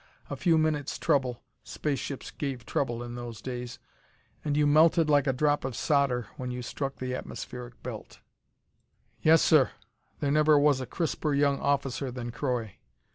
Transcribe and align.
A 0.31 0.35
few 0.35 0.57
minute's 0.57 0.97
trouble 0.97 1.43
space 1.63 1.99
ships 1.99 2.31
gave 2.31 2.65
trouble, 2.65 3.03
in 3.03 3.13
those 3.13 3.39
days 3.39 3.77
and 4.43 4.57
you 4.57 4.65
melted 4.65 5.11
like 5.11 5.27
a 5.27 5.31
drop 5.31 5.63
of 5.63 5.75
solder 5.75 6.25
when 6.37 6.49
you 6.49 6.63
struck 6.63 6.95
the 6.95 7.13
atmospheric 7.13 7.83
belt. 7.83 8.19
"Yes, 9.21 9.43
sir!" 9.43 9.69
There 10.19 10.31
never 10.31 10.57
was 10.57 10.81
a 10.81 10.87
crisper 10.87 11.35
young 11.35 11.59
officer 11.59 12.09
than 12.09 12.31
Croy. 12.31 12.77